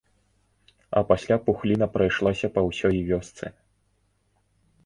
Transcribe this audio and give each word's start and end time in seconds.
А 1.01 1.03
пасля 1.11 1.37
пухліна 1.49 1.87
прайшлася 1.97 2.47
па 2.57 2.61
ўсёй 2.69 2.97
вёсцы. 3.11 3.45